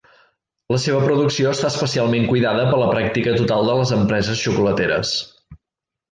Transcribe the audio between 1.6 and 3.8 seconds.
especialment cuidada per la pràctica total de